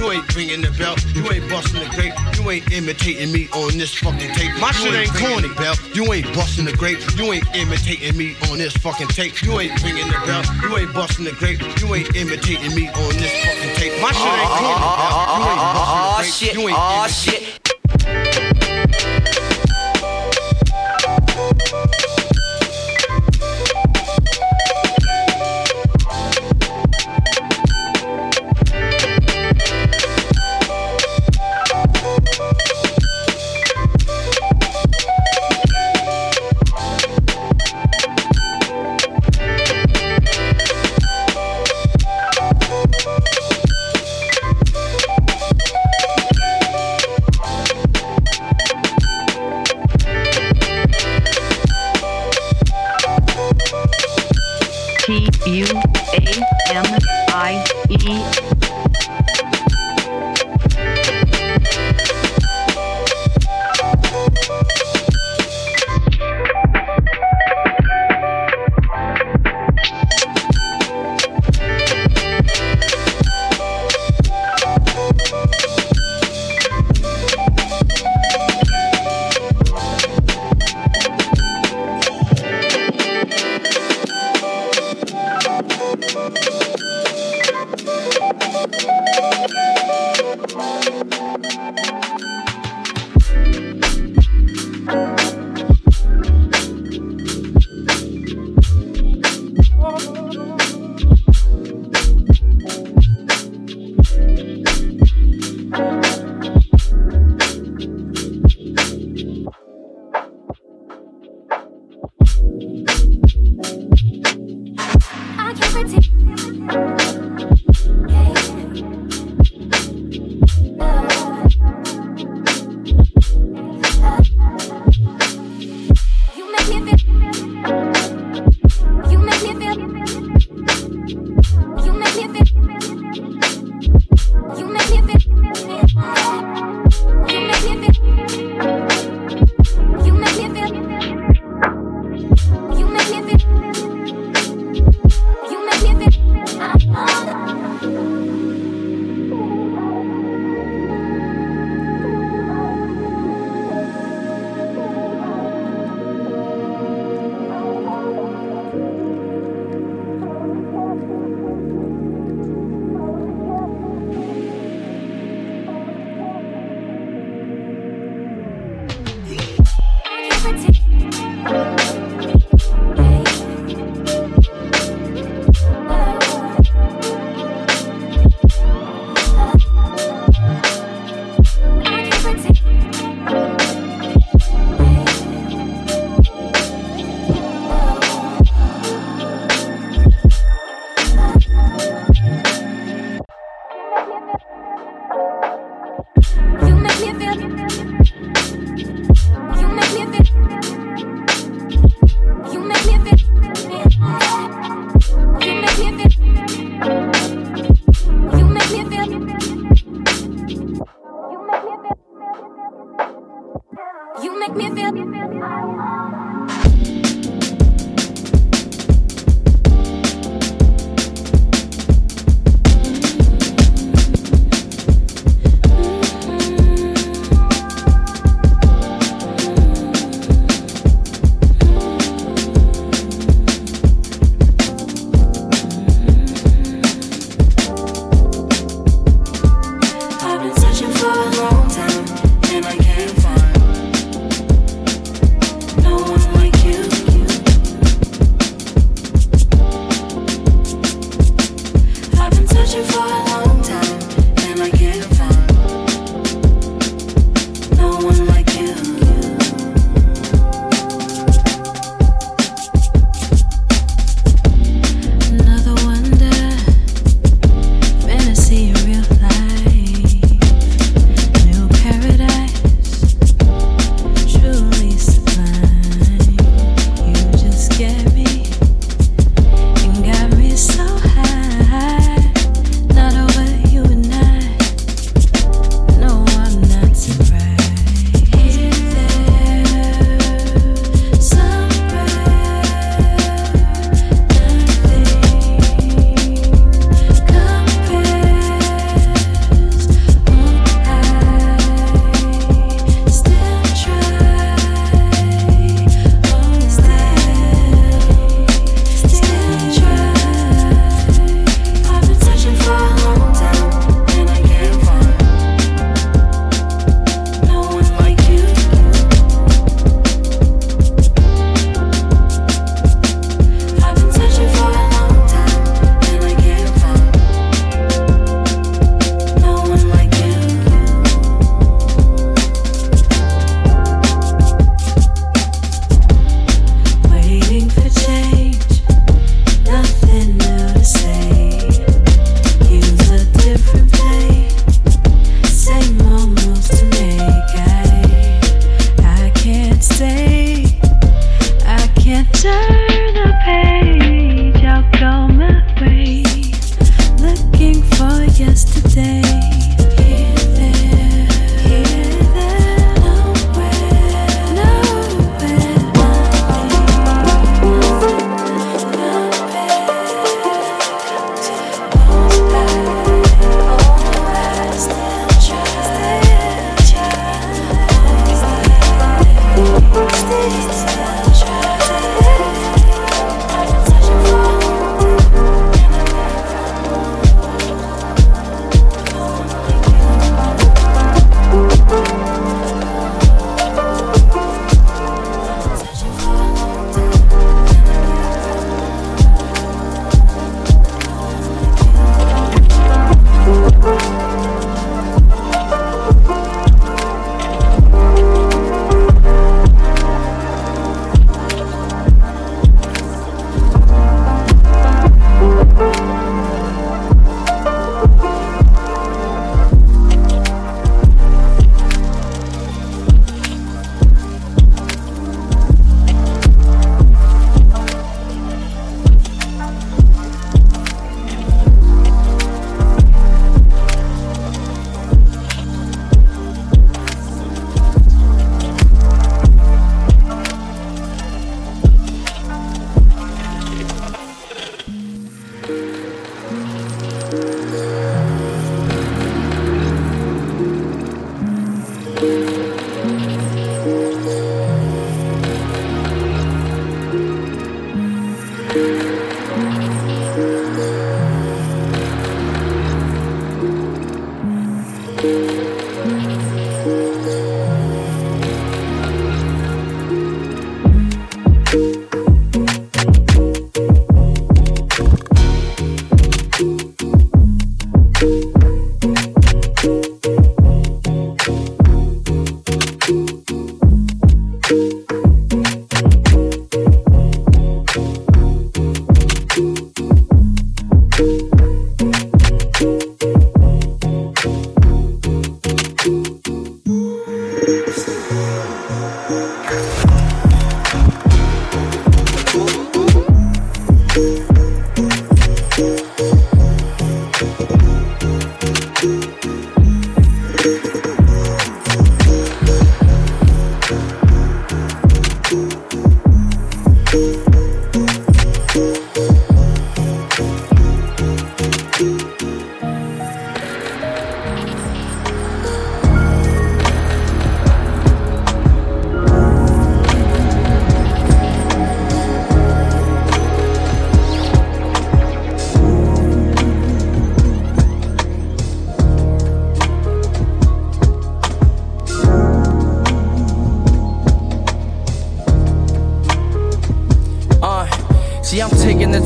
You 0.00 0.10
ain't 0.12 0.34
ringing 0.34 0.62
the 0.62 0.70
bell, 0.80 0.96
you 1.12 1.30
ain't 1.30 1.46
busting 1.50 1.78
the 1.78 1.84
grape, 1.94 2.14
you 2.32 2.50
ain't 2.50 2.72
imitating 2.72 3.30
me 3.32 3.50
on 3.52 3.76
this 3.76 3.94
fucking 3.94 4.32
tape. 4.32 4.58
My 4.58 4.72
shit 4.72 4.94
ain't 4.94 5.12
corny, 5.12 5.52
bell. 5.60 5.74
You 5.92 6.10
ain't 6.14 6.24
busting 6.32 6.64
the 6.64 6.72
grape, 6.72 7.00
you 7.18 7.30
ain't 7.34 7.44
imitating 7.54 8.16
me 8.16 8.34
on 8.50 8.56
this 8.56 8.72
fucking 8.78 9.08
tape. 9.08 9.42
You 9.42 9.60
ain't 9.60 9.76
ringing 9.84 10.08
the 10.08 10.16
bell, 10.24 10.42
you 10.62 10.74
ain't 10.78 10.94
busting 10.94 11.26
the 11.26 11.32
grape, 11.32 11.60
you 11.82 11.94
ain't 11.94 12.16
imitating 12.16 12.74
me 12.74 12.88
on 12.88 13.12
this 13.12 13.44
fucking 13.44 13.76
tape. 13.76 14.00
My 14.00 14.10
shit 14.12 14.24
ain't 14.24 14.48
corny, 14.56 14.88
bell. 14.96 15.20
You 15.36 15.44
ain't 15.52 15.60
busting 15.76 16.08
the 16.16 16.48
grape, 16.48 16.56
you 16.56 16.68
ain't 16.70 16.80
imitating. 17.04 17.60
T 19.44 19.49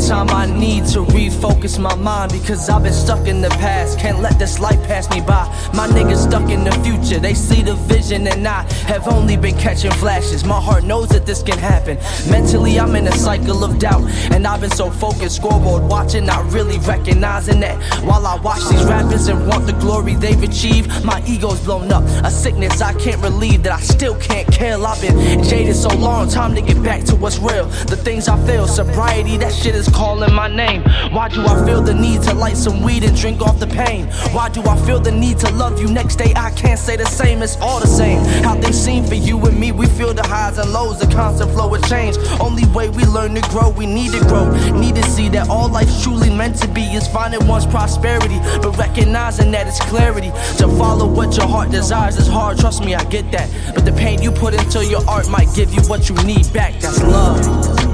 time 0.09 0.29
I 0.29 0.44
need 0.55 0.87
to 0.87 1.01
refocus 1.01 1.79
my 1.79 1.95
mind 1.97 2.33
because 2.33 2.69
I've 2.69 2.83
been 2.83 2.93
stuck 2.93 3.27
in 3.27 3.41
the 3.41 3.51
past. 3.51 3.99
Can't 3.99 4.21
let 4.21 4.39
this 4.39 4.59
life 4.59 4.83
pass 4.85 5.11
me 5.11 5.21
by. 5.21 5.45
My 5.75 5.87
niggas 5.89 6.29
stuck 6.29 6.51
in 6.51 6.65
the 6.65 6.73
future, 6.85 7.19
they 7.19 7.35
see 7.35 7.63
the 7.63 7.75
vision, 7.75 8.27
and 8.27 8.47
I 8.47 8.63
have 8.87 9.09
only 9.09 9.37
been 9.37 9.57
catching 9.57 9.91
flashes. 9.93 10.45
My 10.45 10.61
heart 10.61 10.85
knows 10.85 11.09
that 11.11 11.27
this 11.27 11.43
can 11.43 11.59
happen. 11.59 11.99
Mentally, 12.31 12.79
I'm 12.79 12.95
in 12.97 13.07
a 13.07 13.13
cycle 13.13 13.65
of 13.65 13.79
doubt, 13.79 14.09
and 14.33 14.47
I've 14.47 14.61
been 14.61 14.71
so 14.71 14.91
focused, 14.91 15.37
scoreboard 15.37 15.83
watching, 15.85 16.27
not 16.27 16.53
really 16.53 16.79
recognizing 16.79 17.61
that. 17.61 17.77
While 18.05 18.27
I 18.27 18.37
watch 18.41 18.65
these 18.71 18.85
rappers 18.85 19.29
and 19.29 19.47
want 19.49 19.67
the 19.67 19.73
glory 19.75 20.15
they've 20.15 20.43
achieved, 20.43 21.05
my 21.05 21.23
ego's 21.27 21.61
blown 21.61 21.93
up. 21.93 22.05
A 22.25 22.31
sickness 22.31 22.81
I 22.81 22.93
can't 22.95 23.21
relieve 23.23 23.63
that 23.65 23.73
I 23.73 23.81
still 23.81 24.17
can't 24.19 24.51
kill. 24.53 24.87
I've 24.87 25.01
been 25.01 25.43
jaded 25.45 25.77
so 25.77 25.89
long, 25.97 26.29
time 26.29 26.55
to 26.55 26.63
get 26.63 26.83
back 26.83 27.05
to 27.05 27.17
what's 27.17 27.39
real. 27.39 27.67
The 27.67 27.97
things 27.97 28.29
I 28.29 28.37
feel, 28.47 28.67
sobriety, 28.67 29.37
that 29.39 29.53
shit 29.53 29.75
is 29.75 29.89
calling 29.89 30.33
my 30.33 30.44
name. 30.49 30.83
Why 31.13 31.29
do 31.29 31.45
I 31.45 31.65
feel 31.65 31.81
the 31.83 31.95
need 31.95 32.23
to 32.23 32.35
light 32.35 32.57
some 32.57 32.83
weed 32.83 33.05
and 33.05 33.17
drink 33.17 33.41
off 33.41 33.59
the 33.59 33.67
pain? 33.67 34.07
Why 34.33 34.49
do 34.49 34.63
I 34.63 34.77
feel 34.85 35.01
the 35.01 35.13
need 35.13 35.39
to 35.41 35.51
love 35.53 35.81
you 35.81 35.89
next 35.89 36.17
day? 36.17 36.33
I 36.37 36.51
can't 36.51 36.79
say 36.79 36.97
the 36.97 37.07
same, 37.07 37.43
it's 37.43 37.57
all 37.61 37.81
the 37.81 37.87
same. 37.87 38.25
How 38.43 38.55
things 38.61 38.79
seem 38.79 39.05
for 39.05 39.15
you 39.15 39.39
and 39.47 39.59
me, 39.59 39.73
we 39.73 39.87
feel 39.87 40.15
the 40.15 40.27
highs 40.27 40.59
and 40.59 40.73
lows, 40.73 41.01
the 41.01 41.07
constant 41.07 41.51
flow 41.53 41.75
of 41.75 41.83
change. 41.89 42.17
Only 42.41 42.67
way 42.67 42.89
we 42.89 43.05
learn 43.05 43.35
to 43.35 43.41
grow, 43.51 43.71
we 43.71 43.87
need 43.87 44.13
to 44.13 44.21
grow. 44.21 44.51
Need 44.79 44.97
to 44.97 45.03
see 45.05 45.29
that 45.31 45.49
all 45.49 45.69
life's 45.69 46.03
truly 46.03 46.31
meant 46.31 46.57
to 46.57 46.69
be 46.69 46.83
is 46.83 47.07
finding 47.09 47.47
one's 47.47 47.67
prosperity, 47.67 48.39
but 48.63 48.77
recognizing 48.77 49.51
that 49.53 49.67
it's 49.67 49.81
clarity. 49.81 50.31
To 50.59 50.69
follow 50.77 51.07
what 51.07 51.37
your 51.37 51.47
heart 51.47 51.71
desires 51.71 52.17
is 52.17 52.29
hard, 52.29 52.59
trust 52.59 52.85
me, 52.85 52.95
I 52.95 53.05
get 53.05 53.31
that. 53.33 53.51
But 53.75 53.85
the 53.85 53.93
pain 53.93 54.23
you 54.23 54.31
put 54.31 54.55
into 54.55 54.85
your 54.85 55.09
art 55.09 55.29
might 55.29 55.53
give 55.55 55.73
you 55.73 55.83
what 55.83 56.09
you 56.09 56.15
need 56.25 56.53
back. 56.53 56.81
That's 56.81 57.03
love. 57.03 57.94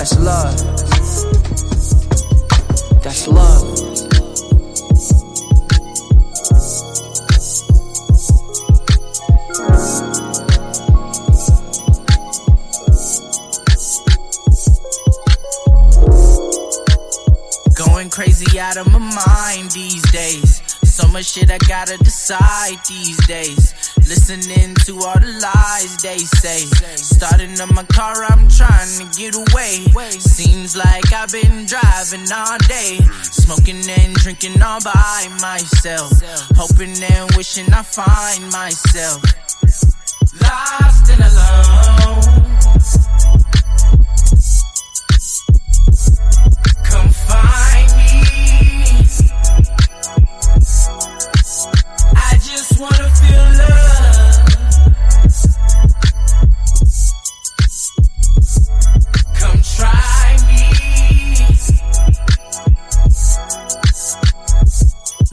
That's 0.00 0.18
love. 0.18 0.56
That's 3.02 3.28
love. 3.28 3.60
Going 17.74 18.08
crazy 18.08 18.58
out 18.58 18.78
of 18.78 18.90
my 18.90 18.98
mind 18.98 19.70
these 19.72 20.00
days. 20.10 20.59
So 21.00 21.08
much 21.08 21.32
shit 21.32 21.50
I 21.50 21.56
gotta 21.56 21.96
decide 21.96 22.76
these 22.86 23.16
days. 23.26 23.72
Listening 23.96 24.74
to 24.84 24.98
all 24.98 25.18
the 25.18 25.32
lies 25.40 25.96
they 26.02 26.18
say. 26.18 26.66
Starting 26.94 27.58
up 27.58 27.72
my 27.72 27.84
car, 27.84 28.22
I'm 28.24 28.46
trying 28.48 28.98
to 28.98 29.04
get 29.18 29.34
away. 29.34 29.86
Seems 30.10 30.76
like 30.76 31.10
I've 31.10 31.32
been 31.32 31.64
driving 31.64 32.30
all 32.30 32.58
day. 32.68 32.98
Smoking 33.22 33.80
and 33.88 34.14
drinking 34.16 34.60
all 34.60 34.80
by 34.82 35.28
myself. 35.40 36.12
Hoping 36.56 37.02
and 37.02 37.34
wishing 37.34 37.72
I 37.72 37.82
find 37.82 38.52
myself. 38.52 39.22
Lost 40.42 41.08
and 41.08 41.22
alone. 41.22 42.20
Come 46.84 47.08
find 47.08 47.90
me. 47.96 48.10
I 50.62 52.36
just 52.42 52.78
wanna 52.78 53.08
feel 53.16 53.46
love. 53.60 54.36
Come 59.38 59.60
try 59.62 60.36
me. 60.48 60.62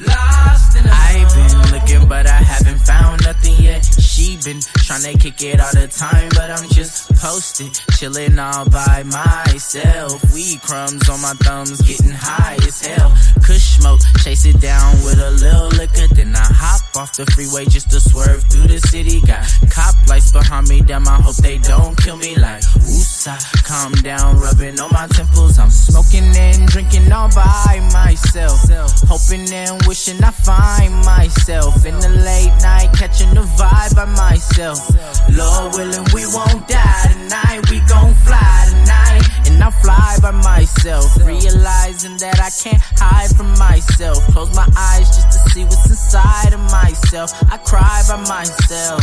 Lost 0.05 0.75
in 0.78 0.86
I've 0.88 1.34
been 1.36 1.57
looking, 1.73 2.07
but 2.07 2.25
I 2.28 2.30
haven't 2.38 2.80
found 2.80 3.23
nothing 3.23 3.55
yet. 3.61 3.84
She 3.99 4.38
been 4.45 4.59
tryna 4.59 5.19
kick 5.19 5.41
it 5.43 5.59
all 5.59 5.71
the 5.73 5.88
time, 5.88 6.30
but 6.30 6.51
I'm 6.51 6.69
just 6.69 7.13
posted, 7.15 7.78
chilling 7.98 8.38
all 8.38 8.70
by 8.70 9.02
myself. 9.04 10.22
Weed 10.32 10.62
crumbs 10.62 11.10
on 11.10 11.20
my 11.20 11.34
thumbs, 11.41 11.82
getting 11.82 12.12
high 12.12 12.54
as 12.68 12.86
hell. 12.86 13.10
Kush 13.43 13.80
smoke, 13.80 14.00
chase 14.22 14.45
it 14.45 14.62
down 14.62 14.93
with 15.04 15.18
a 15.18 15.32
little 15.32 15.70
liquor, 15.70 16.08
then 16.14 16.36
I 16.36 16.45
hop 16.45 16.82
off 16.95 17.18
the 17.18 17.26
freeway 17.26 17.66
just 17.66 17.89
to 17.91 18.00
swerve 18.00 18.43
through 18.52 18.68
the 18.68 18.80
city. 18.80 19.20
Got 19.22 19.50
cop 19.72 19.95
lights 20.08 20.32
behind 20.32 20.68
me, 20.68 20.82
damn, 20.82 21.08
I 21.08 21.16
hope 21.22 21.38
they 21.38 21.58
don't 21.58 21.98
kill 21.98 22.18
me 22.18 22.36
like 22.36 22.62
woosah. 22.86 23.39
Calm 23.66 23.93
down, 24.04 24.38
rubbing 24.38 24.80
on 24.80 24.91
my 24.91 25.08
temples. 25.08 25.58
I'm 25.58 25.72
smoking 25.72 26.30
and 26.38 26.68
drinking 26.68 27.12
all 27.12 27.30
by 27.34 27.82
myself, 27.91 28.62
hoping 29.10 29.52
and 29.52 29.82
wishing 29.88 30.24
I 30.24 30.30
find 30.30 30.93
myself 31.04 31.84
in 31.84 31.98
the 31.98 32.10
late 32.10 32.54
night, 32.62 32.93
catching 32.93 33.34
the 33.34 33.41
vibe 33.58 33.95
by 33.95 34.06
myself. 34.06 34.86
Lord 35.34 35.74
willing, 35.74 36.06
we 36.14 36.28
won't 36.28 36.68
die 36.68 37.10
tonight. 37.14 37.66
We 37.72 37.82
gon' 37.88 38.13
fly 38.15 38.65
tonight, 38.69 39.23
and 39.47 39.63
I 39.63 39.69
fly 39.71 40.17
by 40.21 40.31
myself, 40.31 41.15
realizing 41.25 42.17
that 42.17 42.39
I 42.39 42.49
can't 42.49 42.81
hide 42.97 43.35
from 43.35 43.49
myself. 43.57 44.17
Close 44.33 44.53
my 44.55 44.67
eyes 44.77 45.07
just 45.15 45.31
to 45.31 45.49
see 45.51 45.63
what's 45.63 45.89
inside 45.89 46.53
of 46.53 46.59
myself. 46.71 47.31
I 47.51 47.57
cry 47.57 48.03
by 48.07 48.17
myself, 48.27 49.01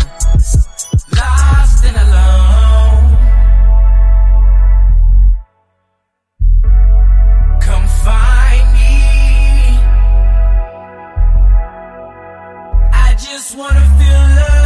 lost 1.16 1.84
and 1.84 1.96
alone. 1.96 3.16
Come 7.60 7.86
find 8.04 8.66
me. 8.74 8.94
I 12.92 13.14
just 13.18 13.56
wanna 13.56 13.80
feel 13.98 14.22
love. 14.38 14.63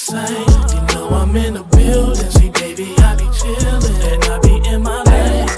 Same. 0.00 0.48
You 0.72 0.80
know 0.94 1.08
I'm 1.10 1.36
in 1.36 1.54
the 1.54 1.62
building. 1.62 2.30
See, 2.30 2.50
baby, 2.50 2.94
I 2.98 3.16
be 3.16 3.24
chillin' 3.38 4.00
and 4.10 4.24
I 4.24 4.38
be 4.40 4.54
in 4.68 4.82
my 4.82 5.02
lane. 5.04 5.48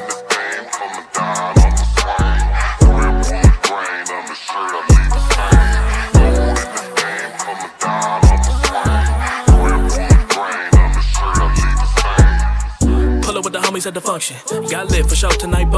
Pull 13.22 13.38
up 13.38 13.44
with 13.44 13.52
the 13.52 13.60
homies 13.60 13.86
at 13.86 13.94
the 13.94 14.00
function. 14.00 14.36
Got 14.68 14.90
lit 14.90 15.06
for 15.06 15.14
show 15.14 15.30
tonight 15.30 15.70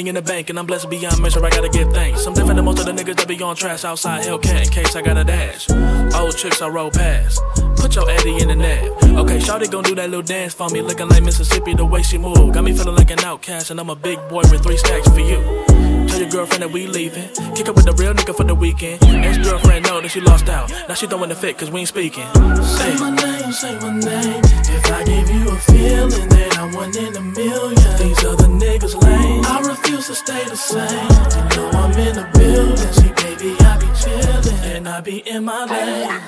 money 0.00 0.08
in 0.08 0.14
the 0.14 0.22
bank, 0.22 0.48
and 0.48 0.58
I'm 0.58 0.66
blessed 0.66 0.88
beyond 0.88 1.20
measure. 1.20 1.44
I 1.44 1.50
gotta 1.50 1.68
give 1.68 1.92
thanks. 1.92 2.26
I'm 2.26 2.32
different 2.32 2.56
than 2.56 2.64
most 2.64 2.78
of 2.78 2.86
the 2.86 2.92
niggas 2.92 3.16
that 3.16 3.28
be 3.28 3.42
on 3.42 3.54
trash 3.56 3.84
outside 3.84 4.24
Hellcat 4.24 4.66
in 4.66 4.70
case 4.70 4.96
I 4.96 5.02
got 5.02 5.16
a 5.16 5.24
dash. 5.24 5.68
Old 6.14 6.36
tricks 6.36 6.62
I 6.62 6.68
roll 6.68 6.90
past. 6.90 7.42
Put 7.76 7.94
your 7.94 8.08
Eddie 8.10 8.40
in 8.40 8.48
the 8.48 8.56
net. 8.56 8.84
Okay, 9.04 9.38
Shawty 9.38 9.70
gon' 9.70 9.84
do 9.84 9.94
that 9.94 10.08
little 10.08 10.22
dance 10.22 10.54
for 10.54 10.68
me, 10.70 10.80
looking 10.80 11.08
like 11.08 11.22
Mississippi 11.22 11.74
the 11.74 11.84
way 11.84 12.02
she 12.02 12.18
move. 12.18 12.54
Got 12.54 12.64
me 12.64 12.72
feeling 12.72 12.96
like 12.96 13.10
an 13.10 13.20
outcast, 13.20 13.70
and 13.70 13.80
I'm 13.80 13.90
a 13.90 13.96
big 13.96 14.18
boy 14.28 14.42
with 14.50 14.62
three 14.62 14.78
stacks 14.78 15.08
for 15.08 15.20
you. 15.20 15.69
Tell 16.10 16.20
your 16.20 16.28
girlfriend 16.28 16.62
that 16.62 16.72
we 16.72 16.86
leaving. 16.86 17.28
Kick 17.54 17.68
up 17.68 17.76
with 17.76 17.86
the 17.86 17.92
real 17.92 18.12
nigga 18.12 18.34
for 18.36 18.44
the 18.44 18.54
weekend. 18.54 19.02
Ex 19.24 19.38
girlfriend 19.38 19.86
know 19.86 20.00
that 20.00 20.10
she 20.10 20.20
lost 20.20 20.48
out. 20.48 20.70
Now 20.88 20.94
she 20.94 21.06
throwing 21.06 21.28
the 21.28 21.36
fit 21.36 21.56
cause 21.56 21.70
we 21.70 21.80
ain't 21.80 21.88
speaking. 21.88 22.26
Say 22.62 22.96
my 22.98 23.10
name, 23.10 23.52
say 23.52 23.78
my 23.78 23.92
name. 23.92 24.42
If 24.44 24.90
I 24.90 25.04
give 25.04 25.30
you 25.30 25.48
a 25.48 25.56
feeling, 25.56 26.28
then 26.28 26.52
I'm 26.58 26.72
one 26.72 26.96
in 26.96 27.16
a 27.16 27.20
million. 27.20 27.96
These 27.98 28.24
other 28.24 28.48
niggas 28.48 29.00
lame. 29.00 29.44
I 29.44 29.60
refuse 29.60 30.08
to 30.08 30.14
stay 30.14 30.44
the 30.44 30.56
same. 30.56 30.82
You 30.82 31.44
know 31.56 31.70
I'm 31.78 31.92
in 31.98 32.14
the 32.16 32.26
building. 32.34 32.92
See, 32.92 33.12
baby, 33.22 33.56
I 33.60 33.78
be 33.78 33.86
chillin' 34.00 34.76
and 34.76 34.88
I 34.88 35.00
be 35.00 35.18
in 35.28 35.44
my 35.44 35.64
lane. 35.64 36.20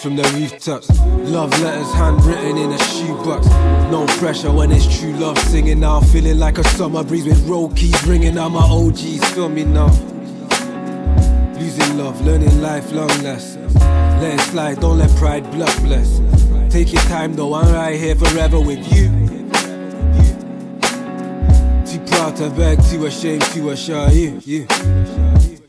from 0.00 0.16
the 0.16 0.22
rooftops. 0.34 0.88
Love 1.30 1.50
letters 1.60 1.92
handwritten 1.92 2.56
in 2.56 2.72
a 2.72 2.78
shoebox. 2.78 3.46
No 3.90 4.06
pressure 4.18 4.50
when 4.50 4.72
it's 4.72 4.98
true 4.98 5.12
love 5.12 5.38
singing 5.38 5.80
now. 5.80 6.00
Feeling 6.00 6.38
like 6.38 6.58
a 6.58 6.64
summer 6.64 7.04
breeze 7.04 7.26
with 7.26 7.46
roll 7.46 7.70
keys 7.74 8.02
ringing 8.06 8.38
out. 8.38 8.50
My 8.50 8.60
OGs 8.62 9.24
filming 9.34 9.74
now. 9.74 9.88
Losing 11.58 11.98
love, 11.98 12.20
learning 12.24 12.62
lifelong 12.62 13.08
lessons. 13.22 13.74
Let 13.74 14.34
it 14.34 14.40
slide, 14.40 14.80
don't 14.80 14.98
let 14.98 15.14
pride 15.16 15.50
block 15.50 15.76
bless. 15.82 16.20
Take 16.70 16.92
your 16.92 17.02
time 17.02 17.34
though, 17.34 17.54
I'm 17.54 17.72
right 17.74 17.98
here 17.98 18.14
forever 18.14 18.60
with 18.60 18.80
you. 18.94 19.08
Too 21.84 22.00
proud 22.10 22.36
to 22.36 22.50
beg, 22.56 22.82
too 22.84 23.04
ashamed 23.06 23.42
to 23.42 23.70
assure 23.70 24.08
you. 24.10 24.40
you. 24.44 25.59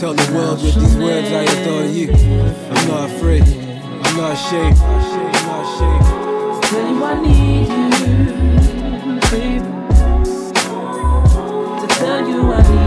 Tell 0.00 0.14
the 0.14 0.32
world 0.32 0.62
with 0.62 0.74
these 0.76 0.96
words 0.96 1.30
I 1.30 1.42
adore 1.42 1.84
you. 1.84 2.10
I'm 2.10 2.88
not 2.88 3.10
afraid. 3.10 3.42
I'm 3.42 4.16
not 4.16 4.32
ashamed. 4.32 4.78
I'm 4.78 5.44
not 5.44 5.60
ashamed. 5.66 6.06
Still, 6.64 7.04
I 7.04 7.20
need 7.20 7.68
you, 7.68 8.08
baby, 9.30 9.60
to 11.80 11.86
tell 11.98 12.20
you 12.26 12.40
I 12.50 12.62
need 12.62 12.74
you. 12.74 12.79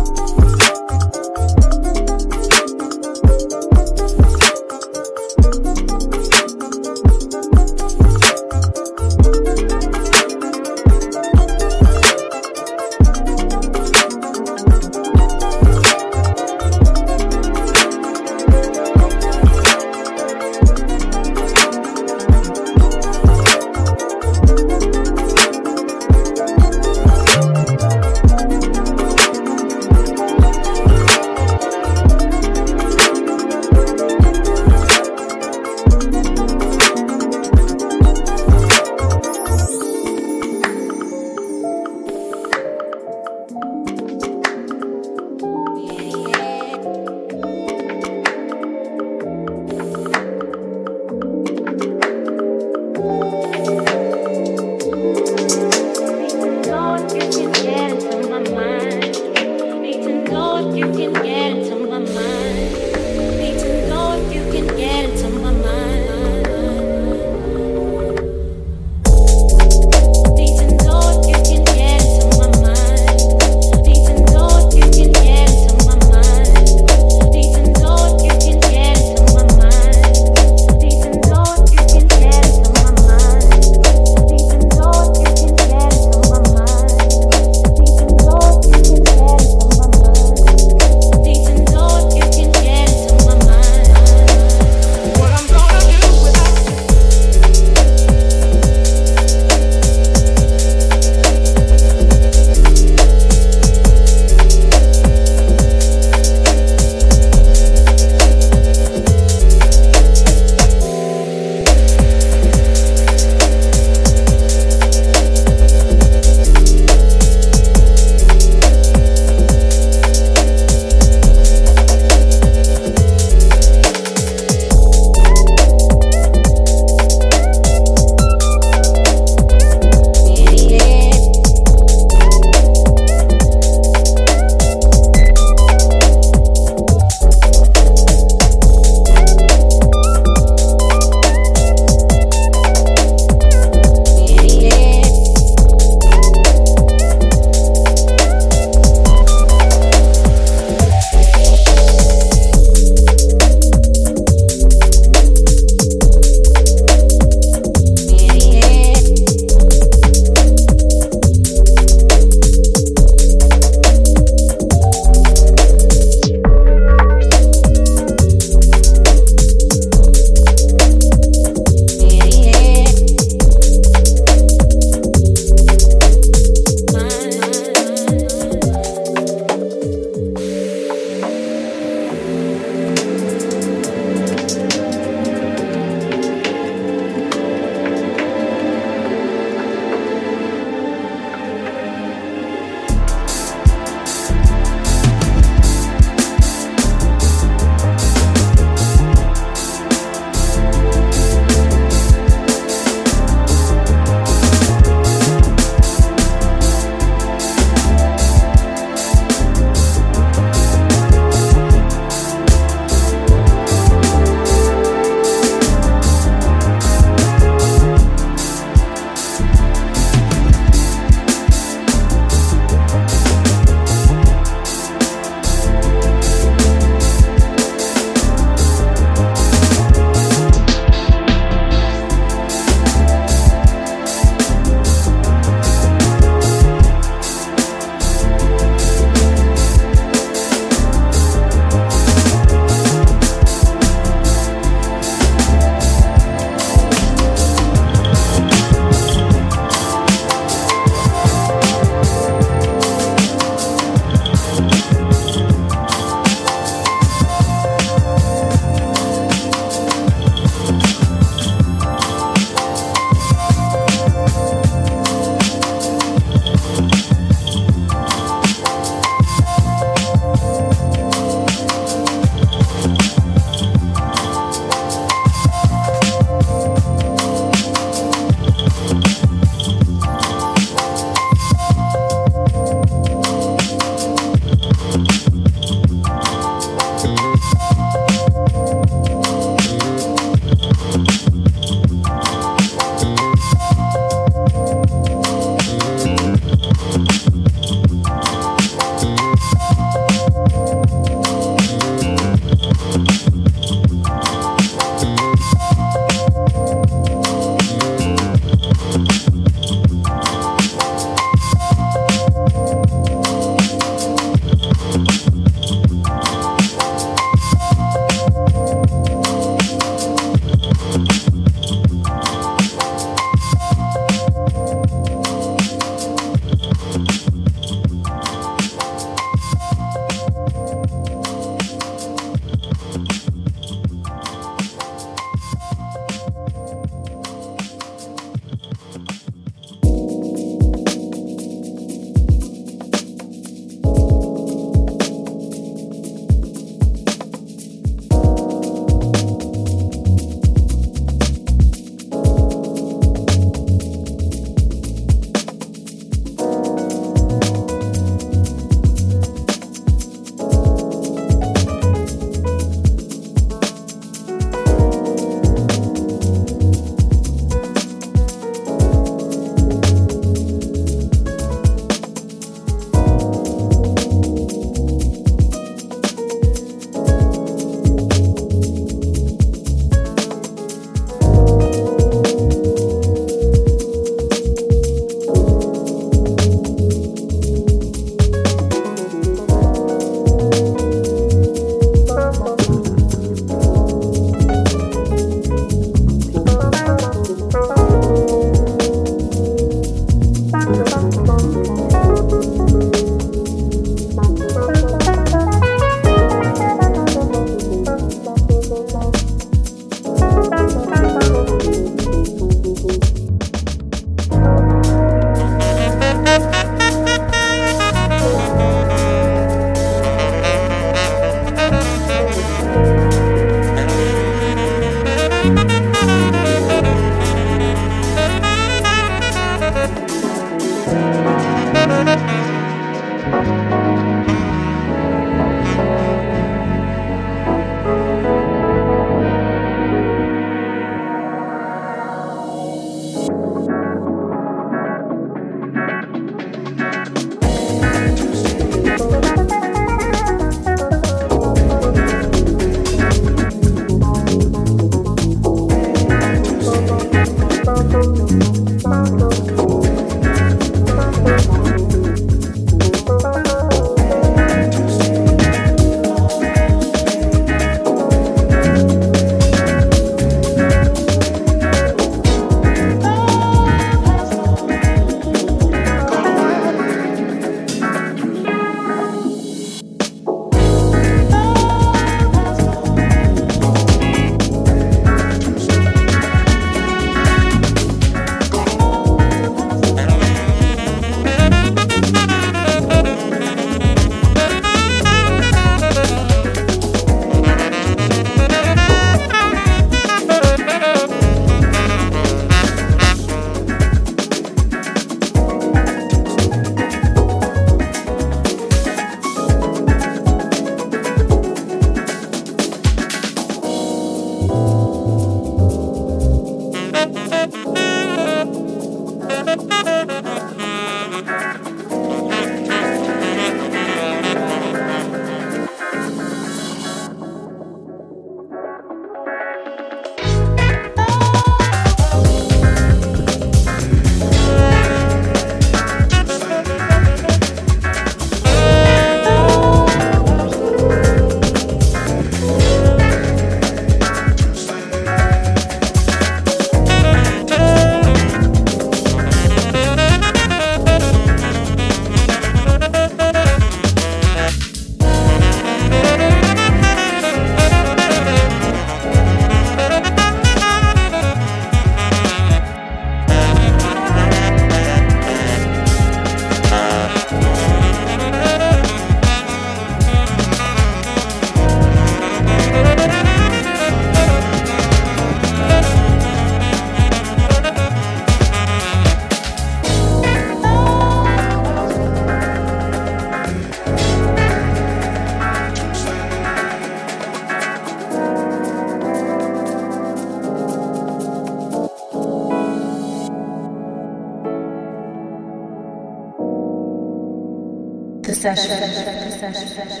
Session. 598.55 600.00